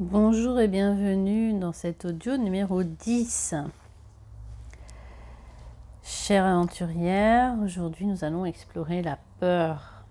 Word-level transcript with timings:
Bonjour 0.00 0.58
et 0.58 0.66
bienvenue 0.66 1.52
dans 1.52 1.72
cet 1.74 2.06
audio 2.06 2.38
numéro 2.38 2.82
10. 2.82 3.54
Chère 6.02 6.46
aventurière, 6.46 7.54
aujourd'hui 7.62 8.06
nous 8.06 8.24
allons 8.24 8.46
explorer 8.46 9.02
la 9.02 9.18
peur. 9.40 10.02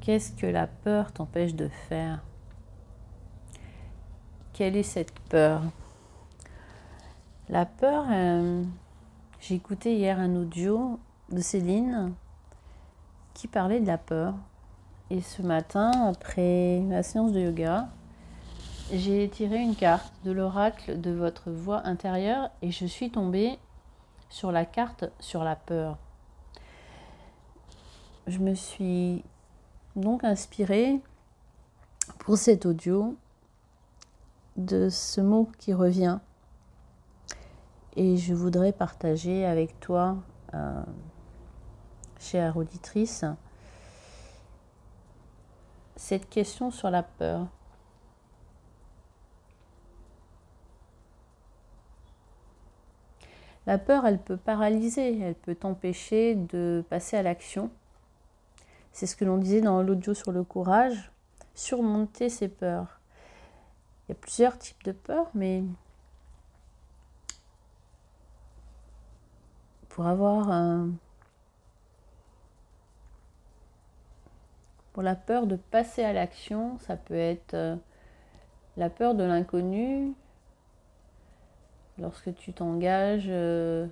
Qu'est-ce 0.00 0.30
que 0.30 0.46
la 0.46 0.68
peur 0.68 1.10
t'empêche 1.10 1.56
de 1.56 1.66
faire? 1.88 2.22
Quelle 4.52 4.76
est 4.76 4.84
cette 4.84 5.18
peur? 5.28 5.62
La 7.48 7.66
peur, 7.66 8.04
euh, 8.12 8.62
j'ai 9.40 9.56
écouté 9.56 9.96
hier 9.96 10.20
un 10.20 10.36
audio 10.36 11.00
de 11.32 11.40
Céline 11.40 12.12
qui 13.34 13.48
parlait 13.48 13.80
de 13.80 13.88
la 13.88 13.98
peur 13.98 14.34
et 15.10 15.20
ce 15.20 15.42
matin, 15.42 15.90
après 16.08 16.80
ma 16.80 17.02
séance 17.02 17.32
de 17.32 17.40
yoga, 17.40 17.88
j'ai 18.92 19.28
tiré 19.28 19.58
une 19.58 19.74
carte 19.74 20.12
de 20.24 20.30
l'oracle 20.30 21.00
de 21.00 21.10
votre 21.10 21.50
voix 21.50 21.84
intérieure 21.84 22.50
et 22.62 22.70
je 22.70 22.86
suis 22.86 23.10
tombée 23.10 23.58
sur 24.28 24.52
la 24.52 24.64
carte 24.64 25.10
sur 25.18 25.42
la 25.42 25.56
peur. 25.56 25.98
Je 28.28 28.38
me 28.38 28.54
suis 28.54 29.24
donc 29.96 30.22
inspirée 30.22 31.00
pour 32.20 32.36
cet 32.36 32.64
audio 32.64 33.16
de 34.56 34.88
ce 34.90 35.20
mot 35.20 35.50
qui 35.58 35.74
revient 35.74 36.18
et 37.96 38.16
je 38.16 38.32
voudrais 38.32 38.72
partager 38.72 39.44
avec 39.44 39.80
toi, 39.80 40.18
euh, 40.54 40.82
chère 42.20 42.56
auditrice, 42.56 43.24
cette 46.10 46.28
question 46.28 46.72
sur 46.72 46.90
la 46.90 47.04
peur. 47.04 47.46
La 53.68 53.78
peur, 53.78 54.04
elle 54.04 54.18
peut 54.18 54.36
paralyser, 54.36 55.20
elle 55.20 55.36
peut 55.36 55.54
t'empêcher 55.54 56.34
de 56.34 56.84
passer 56.90 57.16
à 57.16 57.22
l'action. 57.22 57.70
C'est 58.90 59.06
ce 59.06 59.14
que 59.14 59.24
l'on 59.24 59.38
disait 59.38 59.60
dans 59.60 59.82
l'audio 59.82 60.12
sur 60.12 60.32
le 60.32 60.42
courage, 60.42 61.12
surmonter 61.54 62.28
ses 62.28 62.48
peurs. 62.48 62.98
Il 64.08 64.08
y 64.08 64.12
a 64.12 64.16
plusieurs 64.16 64.58
types 64.58 64.82
de 64.82 64.90
peurs, 64.90 65.30
mais 65.34 65.62
pour 69.88 70.08
avoir 70.08 70.50
un, 70.50 70.90
Pour 74.92 75.02
la 75.02 75.14
peur 75.14 75.46
de 75.46 75.56
passer 75.56 76.02
à 76.02 76.12
l'action, 76.12 76.78
ça 76.80 76.96
peut 76.96 77.14
être 77.14 77.54
euh, 77.54 77.76
la 78.76 78.90
peur 78.90 79.14
de 79.14 79.22
l'inconnu. 79.22 80.12
Lorsque 81.98 82.34
tu 82.34 82.52
t'engages, 82.52 83.28
euh, 83.28 83.86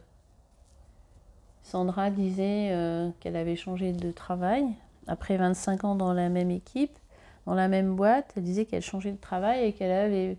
Sandra 1.62 2.10
disait 2.10 2.70
euh, 2.72 3.10
qu'elle 3.20 3.36
avait 3.36 3.56
changé 3.56 3.92
de 3.92 4.10
travail 4.10 4.66
après 5.06 5.36
25 5.36 5.84
ans 5.84 5.94
dans 5.94 6.12
la 6.12 6.28
même 6.30 6.50
équipe, 6.50 6.98
dans 7.46 7.54
la 7.54 7.68
même 7.68 7.94
boîte. 7.94 8.32
Elle 8.36 8.42
disait 8.42 8.64
qu'elle 8.64 8.82
changeait 8.82 9.12
de 9.12 9.20
travail 9.20 9.64
et 9.64 9.72
qu'elle 9.72 9.92
avait 9.92 10.36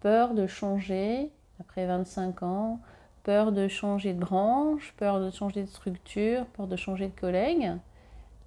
peur 0.00 0.34
de 0.34 0.46
changer 0.46 1.30
après 1.60 1.86
25 1.86 2.42
ans, 2.42 2.80
peur 3.22 3.52
de 3.52 3.68
changer 3.68 4.14
de 4.14 4.20
branche, 4.20 4.94
peur 4.96 5.20
de 5.20 5.30
changer 5.30 5.62
de 5.62 5.68
structure, 5.68 6.46
peur 6.46 6.66
de 6.66 6.76
changer 6.76 7.08
de 7.08 7.20
collègue 7.20 7.72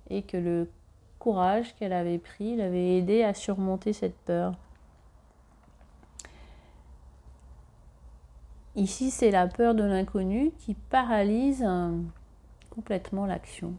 et 0.10 0.22
que 0.22 0.68
qu'elle 1.76 1.94
avait 1.94 2.20
pris 2.20 2.56
l'avait 2.56 2.98
aidé 2.98 3.24
à 3.24 3.34
surmonter 3.34 3.94
cette 3.94 4.18
peur. 4.26 4.54
Ici, 8.76 9.10
c'est 9.10 9.32
la 9.32 9.48
peur 9.48 9.74
de 9.74 9.84
l'inconnu 9.84 10.52
qui 10.60 10.76
paralyse 10.76 11.64
euh, 11.66 11.98
complètement 12.70 13.26
l'action. 13.26 13.74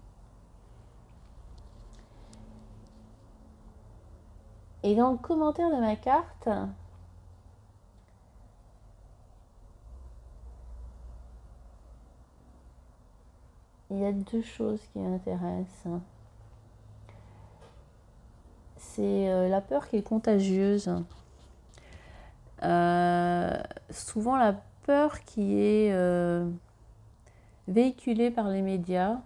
Et 4.83 4.95
dans 4.95 5.13
le 5.13 5.19
commentaire 5.19 5.71
de 5.71 5.81
ma 5.81 5.97
carte, 5.97 6.49
il 13.91 13.99
y 13.99 14.05
a 14.05 14.13
deux 14.13 14.43
choses 14.43 14.81
qui 14.93 14.99
m'intéressent 14.99 16.01
c'est 18.97 19.29
euh, 19.29 19.49
la 19.51 19.61
peur 19.61 19.89
qui 19.89 19.97
est 19.97 20.03
contagieuse. 20.03 20.91
Euh, 22.63 23.55
souvent 23.91 24.37
la 24.37 24.55
peur 24.85 25.21
qui 25.21 25.61
est 25.61 25.93
euh, 25.93 26.49
véhiculée 27.69 28.31
par 28.31 28.49
les 28.49 28.63
médias, 28.63 29.19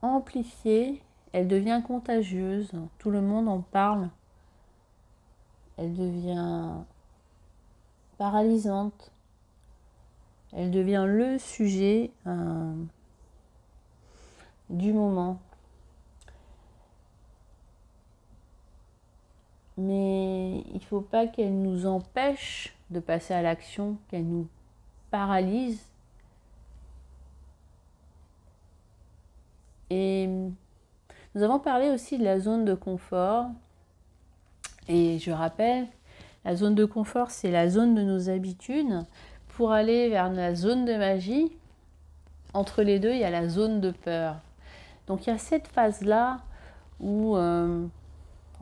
amplifiée, 0.00 1.02
elle 1.32 1.46
devient 1.46 1.82
contagieuse. 1.86 2.72
Tout 2.98 3.10
le 3.10 3.20
monde 3.20 3.48
en 3.48 3.60
parle. 3.60 4.08
Elle 5.76 5.92
devient 5.92 6.72
paralysante. 8.16 9.12
Elle 10.52 10.70
devient 10.70 11.04
le 11.06 11.38
sujet 11.38 12.10
du 14.70 14.92
moment. 14.92 15.38
Mais 19.80 20.58
il 20.72 20.74
ne 20.74 20.80
faut 20.80 21.00
pas 21.00 21.26
qu'elle 21.26 21.60
nous 21.60 21.86
empêche 21.86 22.76
de 22.90 23.00
passer 23.00 23.32
à 23.32 23.40
l'action, 23.40 23.96
qu'elle 24.08 24.26
nous 24.26 24.46
paralyse. 25.10 25.80
Et 29.88 30.28
nous 31.34 31.42
avons 31.42 31.58
parlé 31.58 31.88
aussi 31.90 32.18
de 32.18 32.24
la 32.24 32.38
zone 32.38 32.64
de 32.64 32.74
confort. 32.74 33.46
Et 34.86 35.18
je 35.18 35.30
rappelle, 35.30 35.86
la 36.44 36.56
zone 36.56 36.74
de 36.74 36.84
confort, 36.84 37.30
c'est 37.30 37.50
la 37.50 37.68
zone 37.68 37.94
de 37.94 38.02
nos 38.02 38.28
habitudes. 38.28 39.04
Pour 39.48 39.72
aller 39.72 40.10
vers 40.10 40.30
la 40.30 40.54
zone 40.54 40.84
de 40.84 40.94
magie, 40.94 41.52
entre 42.52 42.82
les 42.82 42.98
deux, 42.98 43.12
il 43.12 43.18
y 43.18 43.24
a 43.24 43.30
la 43.30 43.48
zone 43.48 43.80
de 43.80 43.92
peur. 43.92 44.36
Donc 45.06 45.26
il 45.26 45.30
y 45.30 45.32
a 45.32 45.38
cette 45.38 45.68
phase-là 45.68 46.38
où 47.00 47.36
euh, 47.36 47.86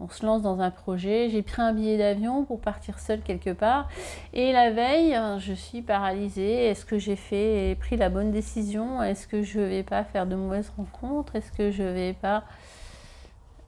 on 0.00 0.08
se 0.08 0.24
lance 0.24 0.42
dans 0.42 0.60
un 0.60 0.70
projet, 0.70 1.28
j'ai 1.30 1.42
pris 1.42 1.60
un 1.60 1.72
billet 1.72 1.98
d'avion 1.98 2.44
pour 2.44 2.60
partir 2.60 2.98
seule 2.98 3.20
quelque 3.20 3.50
part. 3.50 3.88
Et 4.32 4.52
la 4.52 4.70
veille, 4.70 5.18
je 5.38 5.52
suis 5.52 5.82
paralysée. 5.82 6.66
Est-ce 6.66 6.84
que 6.84 6.98
j'ai 6.98 7.16
fait 7.16 7.76
pris 7.80 7.96
la 7.96 8.08
bonne 8.08 8.30
décision? 8.30 9.02
Est-ce 9.02 9.26
que 9.26 9.42
je 9.42 9.60
vais 9.60 9.82
pas 9.82 10.04
faire 10.04 10.26
de 10.26 10.36
mauvaises 10.36 10.72
rencontres? 10.76 11.34
Est-ce 11.34 11.50
que 11.52 11.70
je 11.70 11.82
vais 11.82 12.12
pas? 12.12 12.44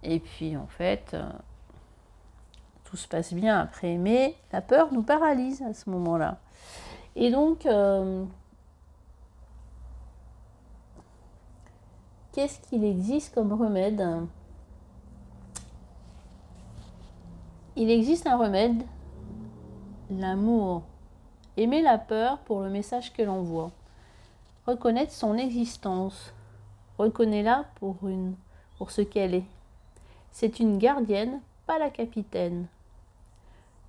Et 0.02 0.20
puis 0.20 0.56
en 0.56 0.68
fait, 0.68 1.16
tout 2.84 2.96
se 2.96 3.06
passe 3.06 3.32
bien 3.32 3.58
après, 3.60 3.96
mais 3.96 4.34
la 4.52 4.60
peur 4.60 4.92
nous 4.92 5.02
paralyse 5.02 5.62
à 5.62 5.74
ce 5.74 5.90
moment-là. 5.90 6.38
Et 7.16 7.30
donc, 7.30 7.66
euh, 7.66 8.24
qu'est-ce 12.32 12.60
qu'il 12.68 12.84
existe 12.84 13.34
comme 13.34 13.52
remède? 13.52 14.04
Il 17.80 17.90
existe 17.90 18.26
un 18.26 18.36
remède, 18.36 18.82
l'amour. 20.10 20.82
Aimer 21.56 21.80
la 21.80 21.96
peur 21.96 22.36
pour 22.40 22.60
le 22.60 22.68
message 22.68 23.10
que 23.14 23.22
l'on 23.22 23.40
voit. 23.40 23.70
Reconnaître 24.66 25.12
son 25.12 25.38
existence. 25.38 26.34
Reconnais-la 26.98 27.64
pour, 27.76 27.96
pour 28.76 28.90
ce 28.90 29.00
qu'elle 29.00 29.34
est. 29.34 29.46
C'est 30.30 30.60
une 30.60 30.76
gardienne, 30.76 31.40
pas 31.66 31.78
la 31.78 31.88
capitaine. 31.88 32.66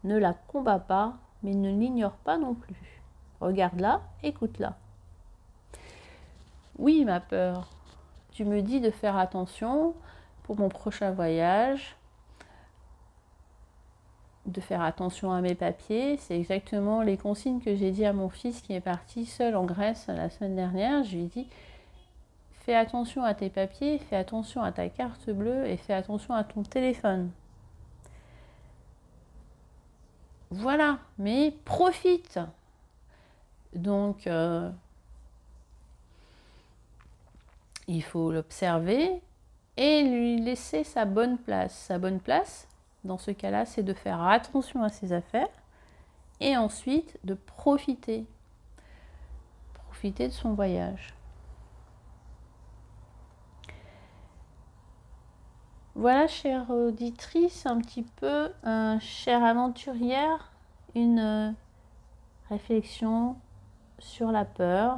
Ne 0.05 0.17
la 0.17 0.35
combat 0.47 0.79
pas, 0.79 1.15
mais 1.43 1.53
ne 1.53 1.77
l'ignore 1.77 2.15
pas 2.23 2.37
non 2.37 2.53
plus. 2.53 3.01
Regarde-la, 3.41 3.99
écoute-la. 4.23 4.77
Oui, 6.79 7.03
ma 7.03 7.19
peur, 7.19 7.67
tu 8.31 8.45
me 8.45 8.61
dis 8.61 8.79
de 8.79 8.89
faire 8.89 9.17
attention 9.17 9.95
pour 10.43 10.57
mon 10.57 10.69
prochain 10.69 11.11
voyage, 11.11 11.97
de 14.45 14.61
faire 14.61 14.81
attention 14.81 15.31
à 15.31 15.41
mes 15.41 15.55
papiers. 15.55 16.17
C'est 16.17 16.37
exactement 16.37 17.01
les 17.01 17.17
consignes 17.17 17.59
que 17.59 17.75
j'ai 17.75 17.91
dit 17.91 18.05
à 18.05 18.13
mon 18.13 18.29
fils 18.29 18.61
qui 18.61 18.73
est 18.73 18.81
parti 18.81 19.25
seul 19.25 19.55
en 19.55 19.65
Grèce 19.65 20.07
la 20.07 20.29
semaine 20.29 20.55
dernière. 20.55 21.03
Je 21.03 21.15
lui 21.15 21.23
ai 21.23 21.27
dit 21.27 21.47
fais 22.65 22.75
attention 22.75 23.23
à 23.23 23.33
tes 23.33 23.49
papiers, 23.49 23.97
fais 23.97 24.15
attention 24.15 24.61
à 24.61 24.71
ta 24.71 24.87
carte 24.89 25.29
bleue 25.29 25.65
et 25.65 25.77
fais 25.77 25.93
attention 25.93 26.33
à 26.33 26.43
ton 26.43 26.63
téléphone. 26.63 27.31
Voilà, 30.51 30.99
mais 31.17 31.55
profite. 31.65 32.39
Donc, 33.73 34.27
euh, 34.27 34.69
il 37.87 38.03
faut 38.03 38.31
l'observer, 38.31 39.21
et 39.77 40.03
lui 40.03 40.39
laisser 40.39 40.83
sa 40.83 41.05
bonne 41.05 41.37
place. 41.37 41.73
Sa 41.73 41.97
bonne 41.97 42.19
place, 42.19 42.67
dans 43.03 43.17
ce 43.17 43.31
cas-là, 43.31 43.65
c'est 43.65 43.83
de 43.83 43.93
faire 43.93 44.21
attention 44.21 44.83
à 44.83 44.89
ses 44.89 45.13
affaires 45.13 45.49
et 46.39 46.57
ensuite 46.57 47.19
de 47.23 47.33
profiter. 47.33 48.25
Profiter 49.73 50.27
de 50.27 50.33
son 50.33 50.53
voyage. 50.53 51.13
Voilà, 55.95 56.27
chère 56.27 56.69
auditrice, 56.69 57.65
un 57.65 57.79
petit 57.79 58.03
peu, 58.03 58.51
chère 58.99 59.43
aventurière, 59.43 60.51
une 60.95 61.53
réflexion 62.49 63.35
sur 63.99 64.31
la 64.31 64.45
peur. 64.45 64.97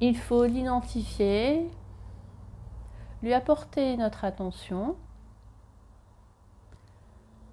Il 0.00 0.16
faut 0.16 0.44
l'identifier, 0.44 1.68
lui 3.22 3.32
apporter 3.32 3.96
notre 3.96 4.24
attention, 4.24 4.96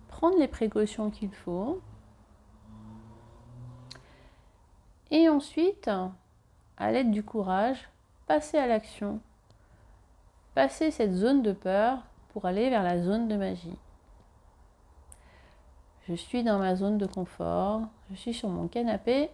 prendre 0.08 0.38
les 0.38 0.48
précautions 0.48 1.10
qu'il 1.10 1.34
faut, 1.34 1.82
et 5.12 5.30
ensuite, 5.30 5.90
à 6.78 6.92
l'aide 6.92 7.12
du 7.12 7.24
courage, 7.24 7.90
passer 8.28 8.58
à 8.58 8.68
l'action, 8.68 9.20
passer 10.56 10.92
cette 10.92 11.14
zone 11.14 11.42
de 11.42 11.52
peur 11.52 12.00
pour 12.30 12.46
aller 12.46 12.70
vers 12.70 12.84
la 12.84 13.02
zone 13.02 13.28
de 13.28 13.36
magie. 13.36 13.78
Je 16.08 16.14
suis 16.14 16.44
dans 16.44 16.60
ma 16.60 16.76
zone 16.76 16.98
de 16.98 17.06
confort, 17.06 17.82
je 18.10 18.16
suis 18.16 18.34
sur 18.34 18.50
mon 18.50 18.68
canapé, 18.68 19.30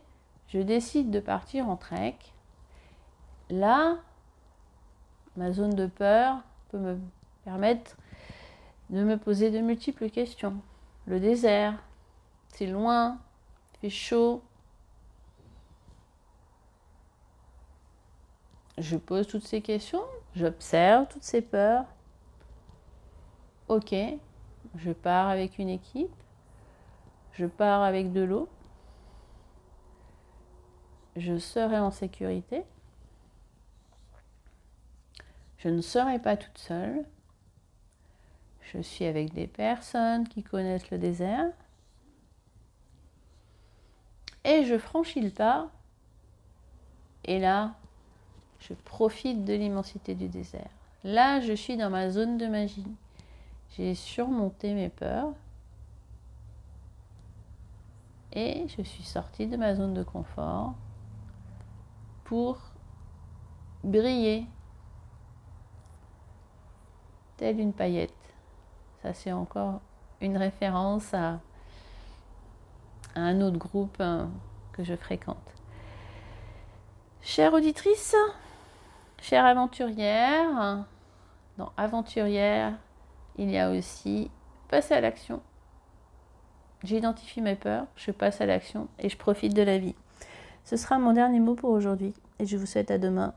je 0.48 0.60
décide 0.60 1.12
de 1.12 1.20
partir 1.20 1.68
en 1.68 1.78
trek. 1.78 2.18
Là, 3.50 3.98
ma 5.38 5.52
zone 5.52 5.74
de 5.76 5.88
peur 5.88 6.42
peut 6.70 6.78
me 6.78 6.98
permettre 7.44 7.96
de 8.90 9.04
me 9.04 9.18
poser 9.18 9.52
de 9.52 9.60
multiples 9.60 10.10
questions. 10.10 10.56
Le 11.08 11.20
désert, 11.20 11.82
c'est 12.50 12.68
loin, 12.68 13.20
il 13.74 13.80
fait 13.80 13.90
chaud. 13.90 14.42
Je 18.78 18.98
pose 18.98 19.28
toutes 19.28 19.46
ces 19.46 19.62
questions, 19.62 20.04
j'observe 20.36 21.08
toutes 21.08 21.24
ces 21.24 21.42
peurs. 21.42 21.86
Ok, 23.68 23.96
je 24.76 24.92
pars 24.92 25.30
avec 25.30 25.58
une 25.60 25.70
équipe, 25.70 26.12
je 27.34 27.46
pars 27.46 27.84
avec 27.84 28.12
de 28.12 28.22
l'eau, 28.22 28.50
je 31.16 31.38
serai 31.38 31.80
en 31.80 31.92
sécurité. 31.92 32.64
Je 35.64 35.70
ne 35.70 35.82
serai 35.82 36.18
pas 36.18 36.38
toute 36.38 36.58
seule. 36.58 37.06
Je 38.62 38.82
suis 38.82 39.06
avec 39.06 39.34
des 39.34 39.46
personnes 39.46 40.28
qui 40.28 40.42
connaissent 40.42 40.90
le 40.90 40.98
désert. 40.98 41.52
Et 44.44 44.66
je 44.66 44.78
franchis 44.78 45.22
le 45.22 45.30
pas. 45.30 45.70
Et 47.26 47.40
là, 47.40 47.76
je 48.60 48.74
profite 48.74 49.46
de 49.46 49.54
l'immensité 49.54 50.16
du 50.16 50.30
désert. 50.30 50.70
Là, 51.04 51.40
je 51.42 51.54
suis 51.54 51.78
dans 51.78 51.92
ma 51.92 52.10
zone 52.10 52.40
de 52.40 52.48
magie. 52.48 52.88
J'ai 53.78 53.94
surmonté 53.94 54.74
mes 54.74 54.90
peurs. 54.90 55.34
Et 58.34 58.66
je 58.68 58.82
suis 58.82 59.04
sortie 59.04 59.46
de 59.46 59.58
ma 59.58 59.76
zone 59.76 59.94
de 59.94 60.04
confort 60.04 60.74
pour 62.24 62.58
briller 63.84 64.48
telle 67.42 67.60
une 67.60 67.74
paillette. 67.74 68.14
Ça, 69.02 69.16
c'est 69.16 69.32
encore 69.32 69.82
une 70.22 70.38
référence 70.38 71.12
à, 71.16 71.40
un 73.16 73.42
autre 73.42 73.58
groupe 73.58 74.00
hein, 74.00 74.30
que 74.74 74.84
je 74.84 74.96
fréquente. 74.96 75.56
Chère 77.24 77.54
auditrice, 77.54 78.16
chère 79.20 79.44
aventurière, 79.46 80.86
dans 81.58 81.72
aventurière, 81.78 82.74
il 83.38 83.50
y 83.50 83.58
a 83.58 83.72
aussi 83.72 84.30
passer 84.70 84.94
à 84.94 85.02
l'action. 85.02 85.42
J'identifie 86.84 87.42
mes 87.42 87.56
peurs, 87.56 87.88
je 87.96 88.12
passe 88.12 88.40
à 88.40 88.46
l'action 88.46 88.88
et 89.00 89.10
je 89.10 89.18
profite 89.18 89.56
de 89.56 89.64
la 89.64 89.80
vie. 89.80 89.96
Ce 90.64 90.78
sera 90.78 91.00
mon 91.00 91.14
dernier 91.14 91.40
mot 91.40 91.56
pour 91.56 91.72
aujourd'hui 91.72 92.14
et 92.38 92.46
je 92.46 92.56
vous 92.56 92.68
souhaite 92.68 92.92
à 92.92 93.00
demain. 93.00 93.34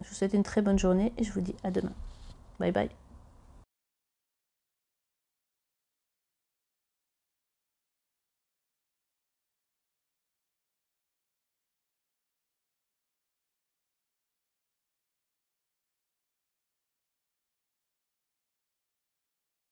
Je 0.00 0.08
vous 0.08 0.14
souhaite 0.14 0.32
une 0.32 0.44
très 0.44 0.62
bonne 0.62 0.78
journée 0.78 1.12
et 1.18 1.24
je 1.24 1.32
vous 1.32 1.40
dis 1.40 1.56
à 1.64 1.72
demain. 1.72 1.92
Bye 2.60 2.70
bye. 2.70 3.01